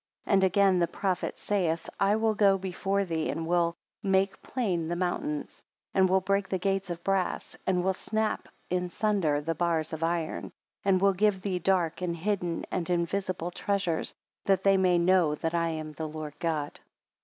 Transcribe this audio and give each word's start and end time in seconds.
5 0.25 0.33
And 0.33 0.43
again 0.43 0.79
the 0.79 0.87
prophet 0.87 1.37
saith, 1.37 1.87
I 1.99 2.15
will 2.15 2.33
go 2.33 2.57
before 2.57 3.05
thee, 3.05 3.29
and 3.29 3.45
will 3.45 3.75
make 4.01 4.41
plain 4.41 4.87
the 4.87 4.95
mountains, 4.95 5.61
and 5.93 6.09
will 6.09 6.21
break 6.21 6.49
the 6.49 6.57
gates 6.57 6.89
of 6.89 7.03
brass, 7.03 7.55
and 7.67 7.83
will 7.83 7.93
snap 7.93 8.49
in 8.71 8.89
sunder 8.89 9.41
the 9.41 9.53
bars 9.53 9.93
of 9.93 10.03
iron; 10.03 10.53
and 10.83 10.99
will 10.99 11.13
give 11.13 11.43
thee 11.43 11.59
dark, 11.59 12.01
and 12.01 12.15
hidden, 12.15 12.65
and 12.71 12.89
invisible 12.89 13.51
treasures, 13.51 14.15
that 14.45 14.63
they 14.63 14.75
may 14.75 14.97
know 14.97 15.35
that 15.35 15.53
I 15.53 15.69
am 15.69 15.91
the 15.91 16.07
Lord 16.07 16.33
God. 16.39 16.79